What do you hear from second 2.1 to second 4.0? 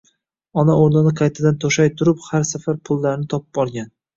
har safar pullarni topib olgan.